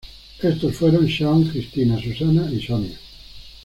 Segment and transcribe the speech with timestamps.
[0.41, 2.97] Estos fueron Shaun, Cristina, Susana y Sonia.